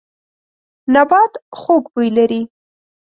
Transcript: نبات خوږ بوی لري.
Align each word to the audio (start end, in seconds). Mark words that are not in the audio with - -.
نبات 0.93 1.33
خوږ 1.59 1.83
بوی 1.93 2.09
لري. 2.17 2.41